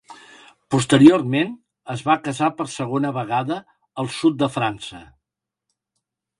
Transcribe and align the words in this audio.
Posteriorment, 0.75 1.51
es 1.97 2.01
va 2.07 2.15
casar 2.29 2.49
per 2.61 2.67
segona 2.77 3.13
vegada 3.21 3.61
al 4.05 4.13
Sud 4.17 4.43
de 4.43 4.51
França. 4.59 5.07